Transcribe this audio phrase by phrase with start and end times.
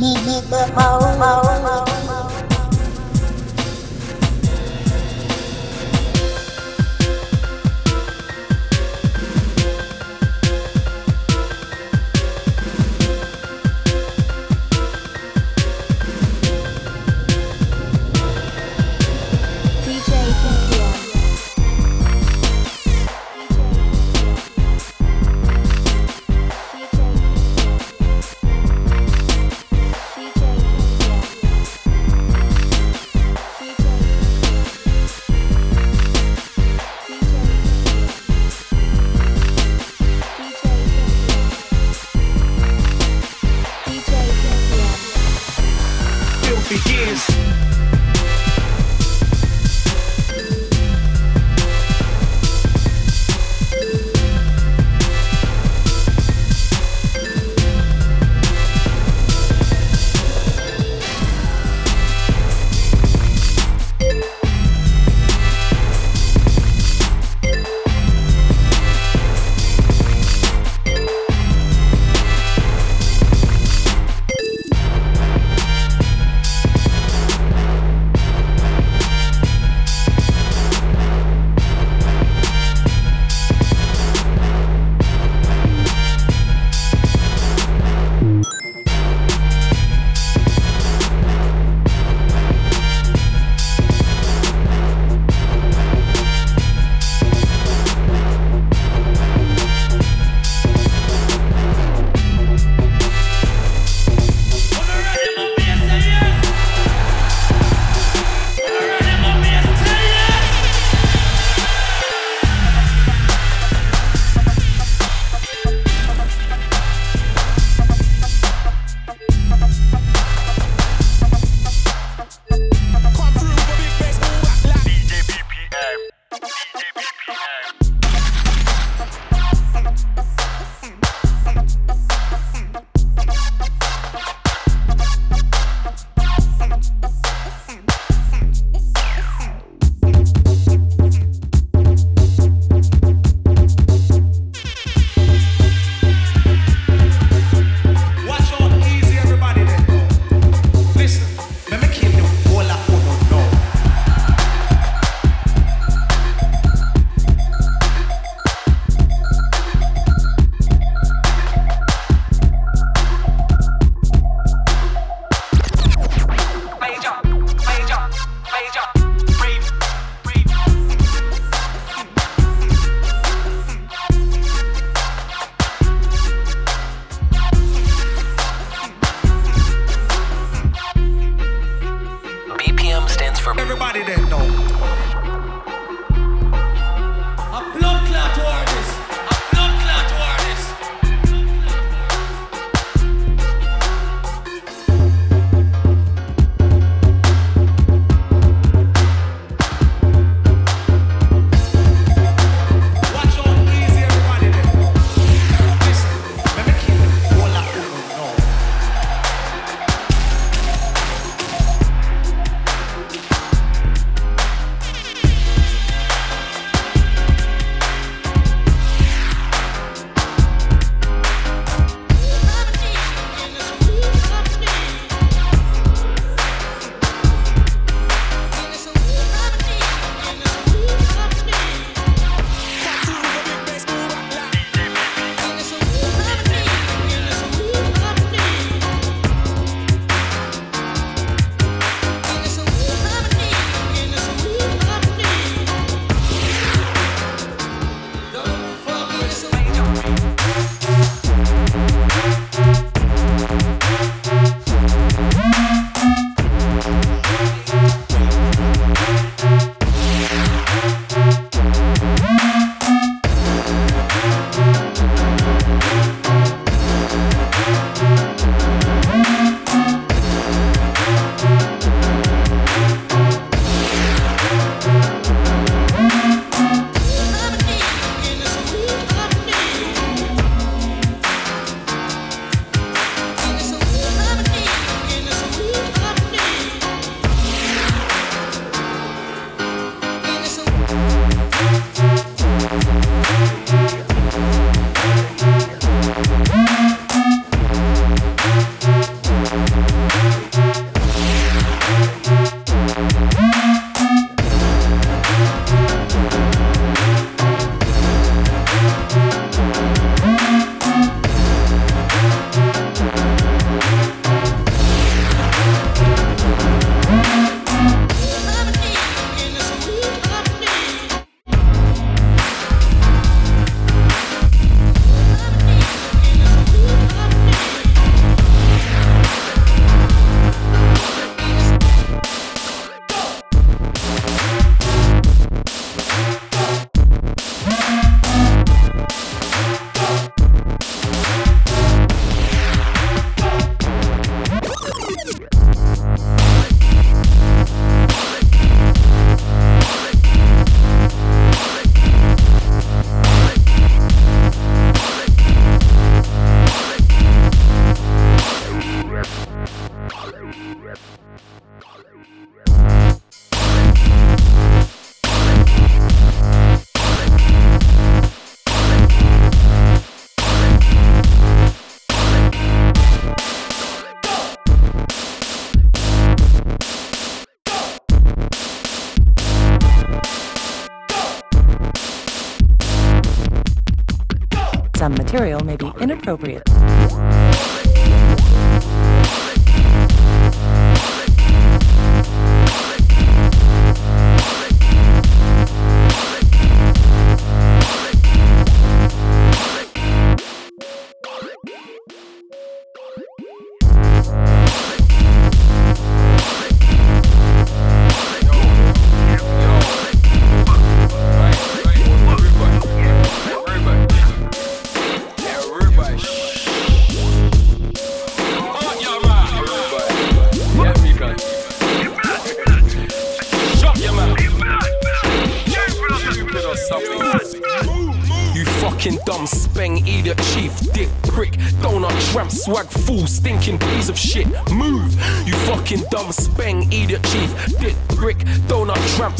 [0.00, 1.47] 你你个猫猫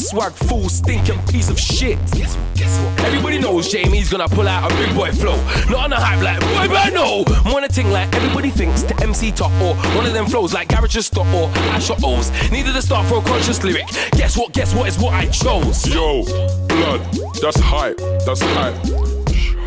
[0.09, 1.99] swag, fool, stinking piece of shit.
[3.05, 5.37] Everybody knows Jamie's gonna pull out a big boy flow.
[5.69, 7.25] Not on a hype like boy, but no.
[7.53, 10.69] One a ting like everybody thinks to MC top or one of them flows like
[10.69, 12.31] Garage Stop or Asher O's.
[12.51, 13.87] Needed a start for a conscious lyric.
[14.13, 14.53] Guess what?
[14.53, 15.87] Guess what is what I chose.
[15.87, 16.25] Yo,
[16.69, 17.01] blood,
[17.43, 18.75] that's hype, that's hype.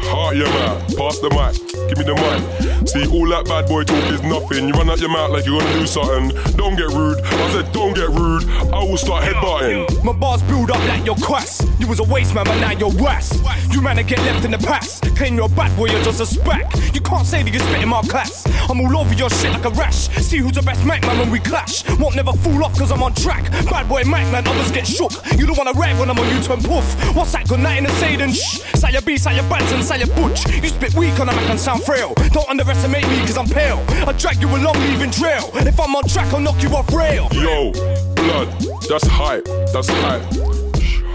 [0.05, 1.55] Heart your mouth, pass the mic,
[1.91, 2.87] give me the mic.
[2.87, 4.67] See, all that bad boy talk is nothing.
[4.67, 6.31] You run out your mouth like you're gonna do something.
[6.55, 8.47] Don't get rude, I said don't get rude.
[8.71, 10.03] I will start headbutting.
[10.03, 11.67] My bars build up like your quest.
[11.79, 13.43] You was a waste man, but now you're west.
[13.71, 15.03] You man to get left in the past.
[15.15, 16.71] Claim you're a bad boy, you're just a spec.
[16.93, 18.47] You can't say that you spit in my class.
[18.69, 20.07] I'm all over your shit like a rash.
[20.23, 21.83] See who's the best mic man when we clash.
[21.99, 23.51] Won't never fall off cause I'm on track.
[23.69, 25.11] Bad boy mic man, others get shook.
[25.37, 26.85] You don't wanna rap when I'm on you turn poof.
[27.15, 27.47] What's that?
[27.47, 28.61] Good night in the say then shh.
[28.75, 30.45] Say your B, say your bands and say your butch.
[30.47, 32.13] You spit weak on a Mac and sound frail.
[32.31, 33.83] Don't underestimate me cause I'm pale.
[34.07, 35.49] I drag you along leaving trail.
[35.55, 37.27] If I'm on track, I'll knock you off rail.
[37.31, 37.71] Yo,
[38.15, 38.49] blood,
[38.87, 40.60] that's hype, that's hype.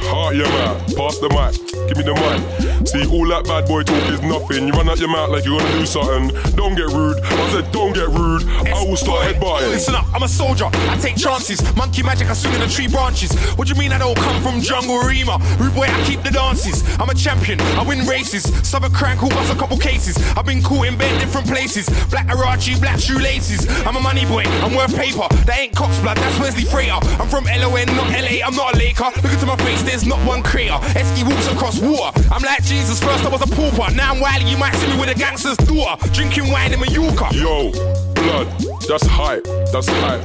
[0.09, 1.55] Heart your mouth, pass the mic,
[1.89, 2.67] give me the mic.
[2.87, 4.69] See, all that bad boy talk is nothing.
[4.69, 6.31] You run out your mouth like you're gonna do something.
[6.55, 8.47] Don't get rude, I said don't get rude.
[8.47, 9.75] I will start headbutting.
[9.75, 10.71] Listen up, I'm a soldier.
[10.71, 11.59] I take chances.
[11.75, 13.35] Monkey magic, I swing in the tree branches.
[13.59, 15.39] What do you mean I don't come from jungle Rima?
[15.59, 16.85] Rude boy, I keep the dances.
[17.01, 18.45] I'm a champion, I win races.
[18.63, 20.17] Southern crank, who bust a couple cases.
[20.37, 21.89] I've been caught in bed different places.
[22.11, 23.67] Black Huarache, black shoelaces.
[23.85, 25.27] I'm a money boy, I'm worth paper.
[25.47, 26.99] That ain't Cox blood, that's Wesley Frater.
[27.19, 29.11] I'm from LON, not LA, I'm not a Laker.
[29.23, 30.75] Look into my face, there's not one crater.
[30.99, 32.19] Esky walks across water.
[32.31, 33.95] I'm like Jesus, first I was a pauper.
[33.95, 35.97] Now I'm Wiley, you might see me with a gangster's daughter.
[36.11, 37.29] Drinking wine in Mallorca.
[37.33, 37.71] Yo,
[38.15, 38.49] blood,
[38.89, 40.23] that's hype, that's hype.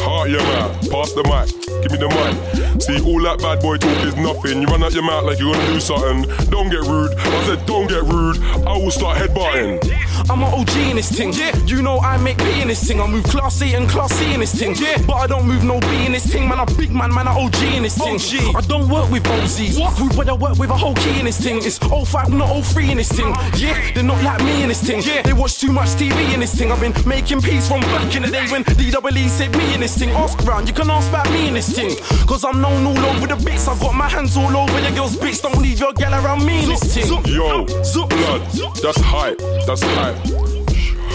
[0.00, 1.48] Heart your mouth, pass the mic,
[1.82, 2.65] give me the mic.
[2.80, 4.62] See, all that bad boy talk is nothing.
[4.62, 6.22] You run out your mouth like you're gonna do something.
[6.50, 8.38] Don't get rude, I said don't get rude.
[8.66, 9.80] I will start headbutting.
[10.28, 11.32] I'm an OG in this thing.
[11.32, 11.56] Yeah.
[11.66, 13.00] You know I make P in this thing.
[13.00, 14.74] I move class A and class C in this thing.
[14.76, 15.02] Yeah.
[15.06, 16.48] But I don't move no B in this thing.
[16.48, 18.14] Man, I'm big man, man, I OG in this thing.
[18.14, 18.56] OG.
[18.56, 19.78] I don't work with OZs.
[19.78, 20.16] What?
[20.16, 21.58] Boy, I work with a whole key in this thing.
[21.58, 23.34] It's 05, not 03 in this thing.
[23.56, 23.92] Yeah.
[23.94, 25.02] They're not like me in this thing.
[25.02, 25.22] Yeah.
[25.22, 26.72] They watch too much TV in this thing.
[26.72, 29.96] I've been making peace from back in the day when DWE said me in this
[29.96, 30.10] thing.
[30.10, 31.96] Ask around, you can ask about me in this thing.
[32.26, 33.68] Cause I'm known all over the bits.
[33.68, 35.40] I've got my hands all over your girl's bits.
[35.40, 37.06] Don't leave your gal around me this thing.
[37.26, 38.42] Yo, blood,
[38.82, 40.16] that's hype, that's hype.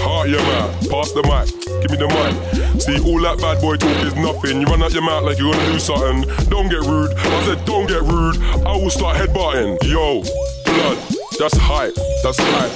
[0.03, 1.47] Heart your mouth, pass the mic,
[1.81, 2.81] give me the mic.
[2.81, 4.61] See, all that bad boy talk is nothing.
[4.61, 6.21] You run out your mouth like you're gonna do something.
[6.49, 8.37] Don't get rude, I said don't get rude.
[8.65, 9.77] I will start headbutting.
[9.83, 10.23] Yo,
[10.65, 10.97] blood,
[11.37, 12.71] that's hype, that's hype.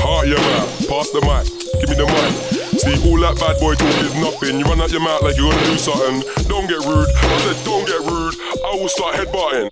[0.00, 1.46] Heart your mouth, pass the mic,
[1.80, 2.57] give me the mic.
[2.78, 4.60] See, all that bad boy talk is nothing.
[4.60, 6.22] You run out your mouth like you're gonna do something.
[6.46, 8.34] Don't get rude, I said don't get rude.
[8.64, 9.70] I will start headbutting.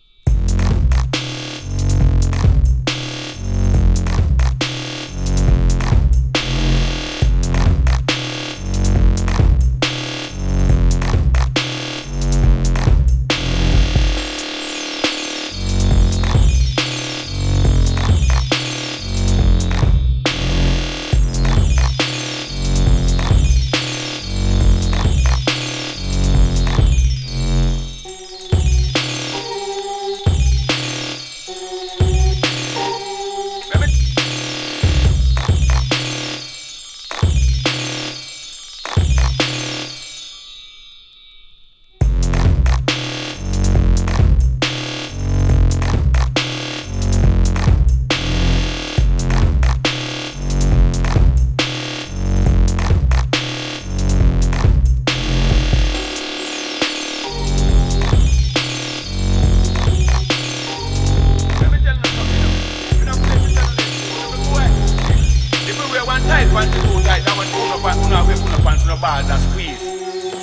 [66.57, 69.83] Pants too tight, that one una pa- una wear una pants una ball that squeeze.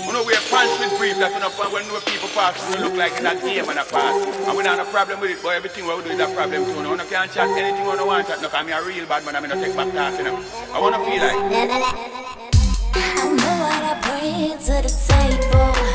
[0.06, 1.18] Una wear pants with brief.
[1.18, 4.14] That's enough when no people pass, we look like that game and a pass.
[4.46, 6.84] And we not a problem with it, but everything we do is a problem too.
[6.84, 8.42] No one can chat anything we don't want chat.
[8.42, 10.38] No, cause me a real bad man, I'm not take back talk, you know.
[10.74, 11.38] I wanna feel like.
[12.94, 15.93] I know what I bring to the table.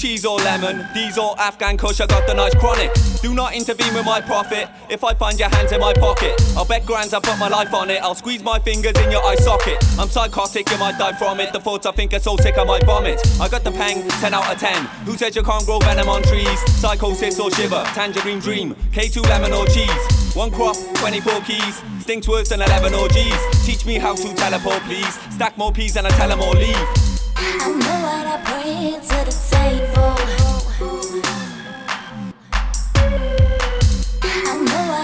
[0.00, 2.90] Cheese or lemon, these or Afghan kush, I got the nice chronic.
[3.20, 4.66] Do not intervene with my profit.
[4.88, 7.74] If I find your hands in my pocket, I'll bet grands I put my life
[7.74, 8.00] on it.
[8.02, 9.76] I'll squeeze my fingers in your eye socket.
[9.98, 11.52] I'm psychotic, you might die from it.
[11.52, 13.20] The thoughts I think are so sick I might vomit.
[13.38, 14.86] I got the pang, 10 out of 10.
[15.04, 16.58] Who says you can't grow venom on trees?
[16.80, 20.34] Psychosis or shiver, tangerine dream, K2 lemon or cheese.
[20.34, 21.82] One crop, 24 keys.
[22.00, 23.66] Stinks worse than 11 OGs.
[23.66, 25.14] Teach me how to teleport, please.
[25.34, 27.10] Stack more peas and I tell them all leave.
[27.36, 29.89] I know what I bring to the table.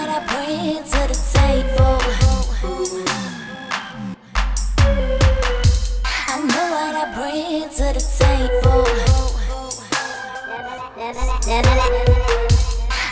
[0.07, 1.99] What I bring to the table.
[6.05, 8.85] I know what I bring to the table.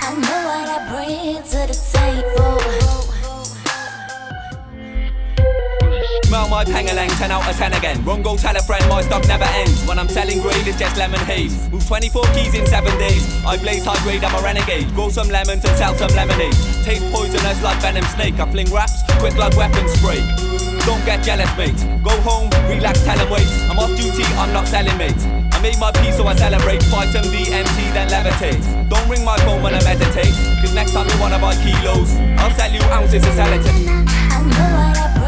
[0.02, 2.85] I know what I bring to the table.
[6.36, 8.04] Smell my pangalang, 10 out of 10 again.
[8.04, 9.88] Run go tell a friend, my stuff never ends.
[9.88, 11.56] When I'm selling grade, it's just lemon haze.
[11.72, 13.24] Move 24 keys in 7 days.
[13.46, 14.94] I blaze high grade, I'm a renegade.
[14.96, 16.52] Grow some lemons and sell some lemonade.
[16.84, 18.36] Taste poisonous like venom snake.
[18.36, 20.20] I fling raps, quick like weapon spray.
[20.84, 21.80] Don't get jealous, mate.
[22.04, 23.48] Go home, relax, tell 'em wait.
[23.72, 25.16] I'm off duty, I'm not selling, mate.
[25.56, 26.84] I made my peace, so I celebrate.
[26.92, 28.60] Fight some DMT, then levitate.
[28.90, 30.36] Don't ring my phone when I meditate.
[30.60, 33.88] Cause next time you wanna buy kilos, I'll sell you ounces of sellotape.
[33.88, 35.25] I know what I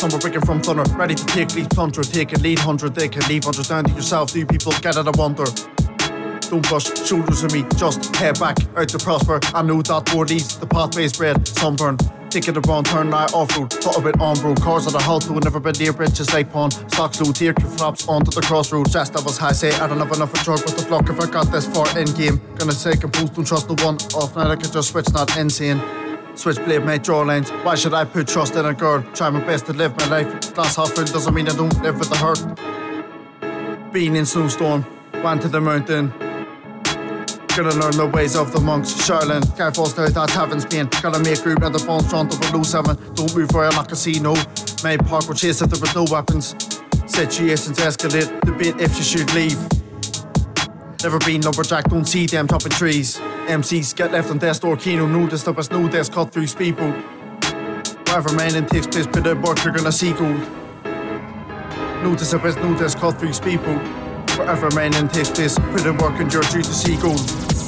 [0.00, 0.96] From slumber, breaking from thunder.
[0.96, 2.94] Ready to take lead plunder, take a lead hundred.
[2.94, 3.42] They can leave.
[3.42, 5.06] To yourself, do people get it?
[5.06, 5.44] I wonder.
[6.48, 9.40] Don't brush shoulders with me, just head back out to prosper.
[9.54, 11.46] I know that door leads the pathway's bread.
[11.46, 11.98] Sunburn,
[12.30, 14.58] Ticket the wrong turn right off road, thought a bit on road.
[14.62, 16.70] Cars at a halt to never been near bridges like pawn.
[16.70, 18.94] Stocks low, tear flaps onto the crossroads.
[18.94, 21.20] Just that was high say I don't have enough of drug with the flock if
[21.20, 22.40] I got this far in game.
[22.56, 23.96] Gonna take a boost, don't trust no one.
[24.14, 25.78] Off night I can just switch, not insane.
[26.34, 27.50] Switchblade made draw lines.
[27.50, 29.02] Why should I put trust in a girl?
[29.14, 30.54] Try my best to live my life.
[30.54, 33.92] Glass half full doesn't mean I don't live with the hurt.
[33.92, 34.86] Being in snowstorm,
[35.22, 36.12] went to the mountain.
[37.56, 38.92] Gonna learn the ways of the monks.
[38.92, 40.88] Charlene, careful stay that heaven's pain.
[41.02, 42.96] Gotta make room at the of a loose seven.
[43.14, 44.34] Don't move where like a casino.
[44.84, 46.54] May park or chase if there was no weapons.
[47.06, 49.58] Situations escalate, debate if you should leave.
[51.02, 53.18] Never been lumberjack, don't see them topping trees.
[53.46, 56.92] MCs get left on their store, Kino notice there was no desk cut through people.
[58.04, 60.40] Whatever man takes place, put in work, you're gonna see gold.
[62.02, 63.76] Notice there was no desk cut through people.
[64.36, 67.59] Wherever man takes place, put in work and you're due to see gold.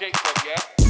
[0.00, 0.10] Man,
[0.46, 0.89] yeah?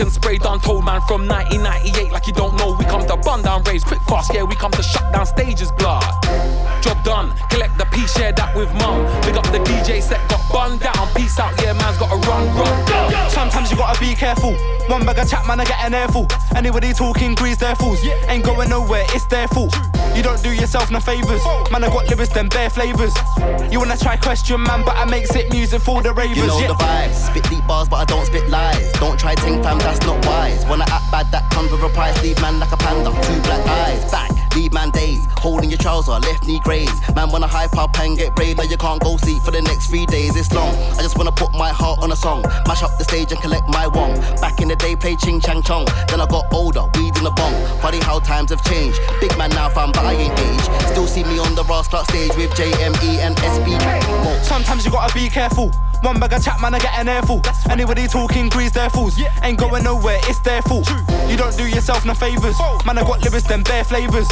[0.00, 2.74] and spray down told man from 1998 like you don't know.
[2.78, 5.70] We come to bun down raves, quick fast, yeah, we come to shut down stages,
[5.72, 6.02] blood.
[6.82, 9.04] Job done, collect the P, share that with mum.
[9.22, 10.99] Big up the DJ set, got bun down.
[12.00, 13.30] Gotta run, run.
[13.30, 14.56] Sometimes you gotta be careful.
[14.88, 16.26] One bag of chat, man, I get an airful.
[16.56, 18.02] Anybody talking grease, their fools.
[18.28, 19.76] Ain't going nowhere, it's their fault.
[20.16, 21.44] You don't do yourself no favors.
[21.70, 23.14] Man, I got lyrics, them bare flavors.
[23.70, 26.38] You wanna try question, man, but I makes it music for the ravers.
[26.38, 26.68] You know yeah.
[26.68, 27.14] the vibes.
[27.28, 28.92] Spit deep bars, but I don't spit lies.
[28.94, 30.64] Don't try ting fam, that's not wise.
[30.64, 32.20] I act bad, that comes with a price.
[32.22, 34.10] Leave man like a panda, two black eyes.
[34.10, 35.26] Back, leave man days.
[35.38, 37.00] Holding your trouser, left knee graze.
[37.14, 39.86] Man, wanna hype up and get brave, now you can't go sleep for the next
[39.88, 40.36] three days.
[40.36, 40.74] It's long.
[40.98, 42.42] I just wanna put my heart on a song.
[42.66, 44.14] Mash up the stage and collect my wong.
[44.40, 45.86] Back in the day, play ching chang chong.
[46.08, 47.54] Then I got older, weed in the bong.
[47.80, 48.98] Funny how times have changed.
[49.20, 50.90] Big man now, fam, but I ain't age.
[50.90, 54.24] Still see me on the Ross Clark stage with JME and SBK.
[54.24, 54.42] Mo.
[54.42, 55.70] Sometimes you gotta be careful.
[56.02, 57.44] One bag of chat, man, I get an airful.
[57.70, 59.18] Anybody talking grease, their fools.
[59.18, 59.28] Yeah.
[59.42, 60.88] Ain't going nowhere, it's their fault.
[61.28, 62.56] You don't do yourself no favors.
[62.86, 64.28] Man, I got lyrics, them bare flavors.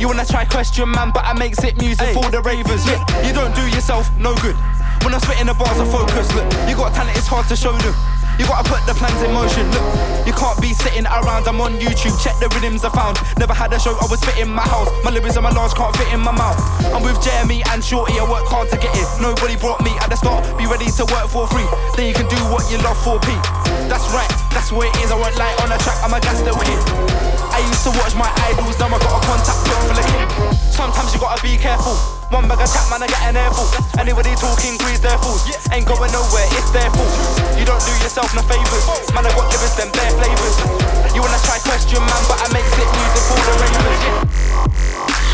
[0.00, 2.84] You wanna try question, man, but I makes it music for the ravers.
[2.86, 4.56] Yeah, you don't do yourself no good.
[5.04, 7.72] When I'm spitting the bars I focus, look, you got talent, it's hard to show
[7.78, 7.94] them.
[8.38, 9.62] You gotta put the plans in motion.
[9.70, 9.86] Look,
[10.26, 11.46] you can't be sitting around.
[11.46, 12.18] I'm on YouTube.
[12.18, 13.18] Check the rhythms I found.
[13.38, 13.94] Never had a show.
[13.94, 14.90] I was fitting my house.
[15.06, 16.58] My lyrics are my large, can't fit in my mouth.
[16.90, 18.18] I'm with Jeremy and Shorty.
[18.18, 19.06] I work hard to get it.
[19.22, 20.42] Nobody brought me at the start.
[20.58, 21.66] Be ready to work for free.
[21.94, 23.30] Then you can do what you love for P.
[23.86, 24.30] That's right.
[24.50, 25.14] That's where it is.
[25.14, 25.98] I won't lie on the track.
[26.02, 26.80] I'm a gas little kid.
[27.54, 28.74] I used to watch my idols.
[28.82, 30.54] Now I got a contact book full of.
[30.74, 31.94] Sometimes you gotta be careful.
[32.34, 33.62] One bag of tap, man, I get an airful.
[33.94, 35.46] Anybody talking grease their fools.
[35.70, 37.14] Ain't going nowhere, it's their fault.
[37.54, 38.90] You don't do yourself no favours.
[39.14, 40.58] Man, I got livers, them bare flavours.
[41.14, 45.33] You wanna try question, man, but I make slip music for the ravers.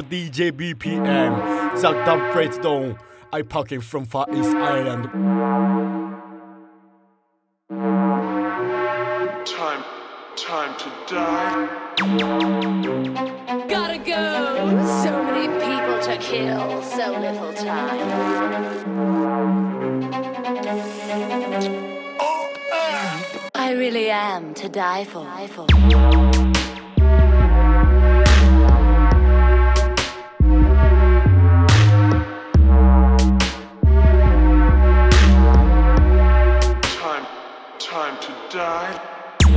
[0.00, 2.98] Up DJ BPM, Zach Dub Breakdown.
[3.32, 5.04] I packing from Far East Island.
[9.46, 9.84] Time,
[10.36, 11.68] time to die.
[13.68, 14.82] Gotta go.
[15.02, 18.00] So many people to kill, so little time.
[22.20, 23.50] Oh, ah.
[23.54, 25.24] I really am to die for.
[25.24, 26.13] Time,
[39.46, 39.50] I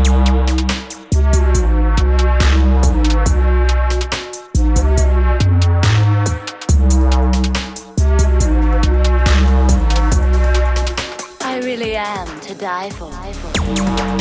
[11.64, 14.17] really am to die for.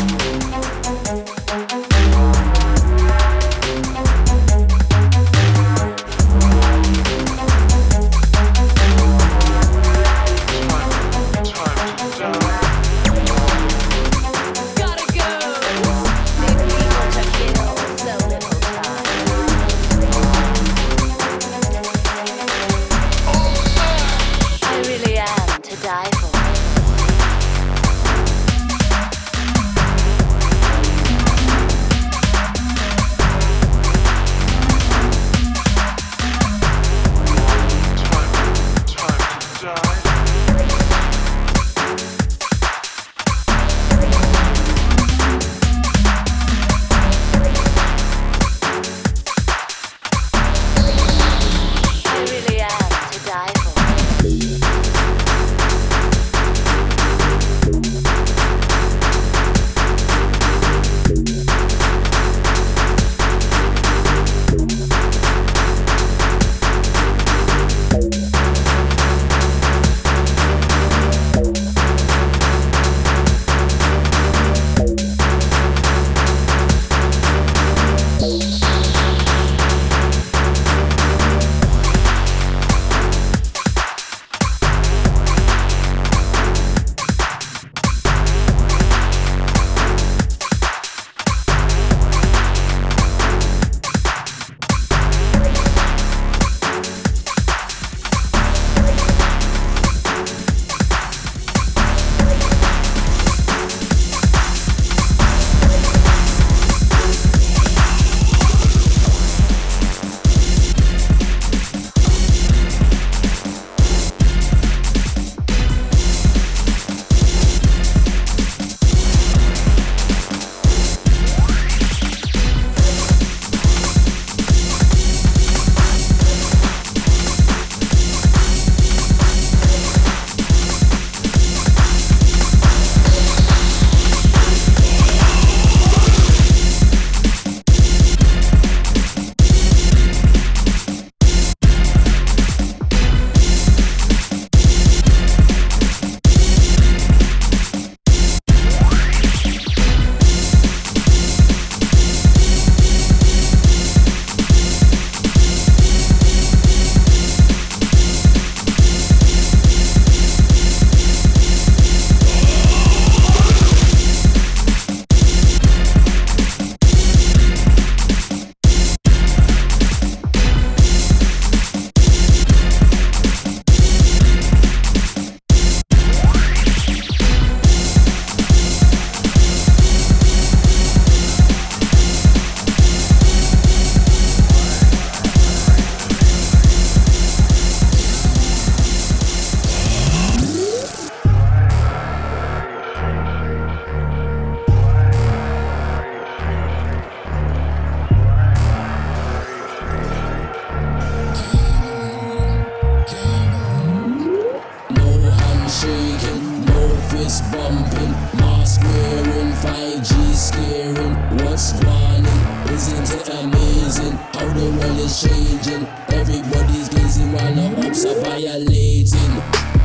[211.57, 215.86] Isn't it amazing how the world is changing?
[216.09, 219.42] Everybody's gazing while the ups are violating.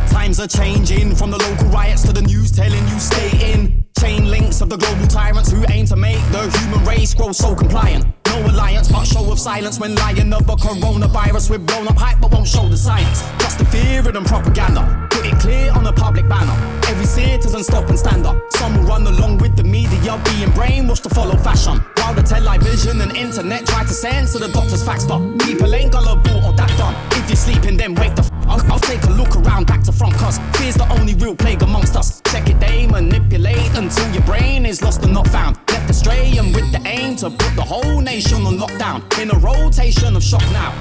[0.10, 3.86] Times are changing from the local riots to the news telling you stay in.
[3.98, 7.56] Chain links of the global tyrants who aim to make the human race grow so
[7.56, 8.21] compliant.
[8.32, 12.22] No alliance, but show of silence when lying of a coronavirus with blown up hype
[12.22, 13.24] but won't show the science.
[13.40, 15.08] Just the fear and propaganda.
[15.12, 16.56] Put it clear on a public banner.
[16.88, 18.38] Every citizen stop and stand up.
[18.54, 21.84] Some will run along with the media being brainwashed to follow fashion.
[22.16, 26.54] The television and internet try to censor the doctor's facts, but people ain't gullible or
[26.54, 26.94] that dumb.
[27.12, 29.94] If you're sleeping, then wake the f- I'll, I'll take a look around back to
[29.94, 32.22] front, cause fear's the only real plague amongst us.
[32.26, 35.58] Check it, they manipulate until your brain is lost and not found.
[35.70, 39.02] Left astray and with the aim to put the whole nation on lockdown.
[39.20, 40.78] In a rotation of shock now.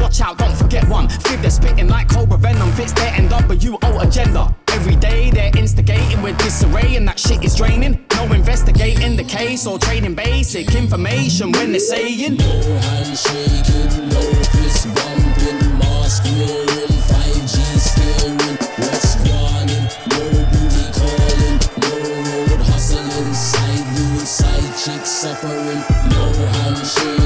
[0.00, 1.08] Watch out, don't forget one.
[1.08, 4.54] Fib they're spitting like Cobra Venom, fits their NWO agenda.
[4.72, 8.04] Every day they're instigating with disarray and that shit is draining.
[8.16, 12.44] No investigating the case or trading basic information when they're saying No
[12.86, 17.56] handshaking, no fist bumping, mask wearing, 5G
[17.88, 18.56] scaring.
[18.80, 19.68] What's on?
[20.12, 21.92] No booty calling, no
[22.28, 25.82] road hustling, side dude, side chick suffering.
[26.10, 27.21] No handshaking,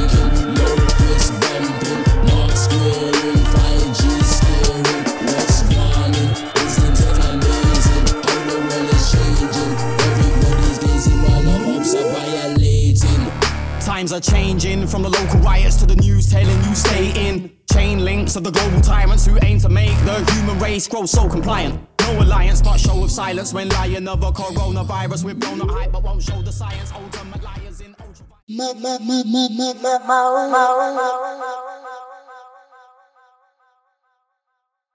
[14.16, 17.50] are changing from the local riots to the news telling you stay in.
[17.70, 21.28] Chain links of the global tyrants who aim to make the human race grow so
[21.28, 21.78] compliant.
[22.00, 26.02] No alliance but show of silence when lying of a coronavirus with up hype but
[26.02, 26.92] won't show the science.
[26.92, 28.24] Ultimate liars in ultra.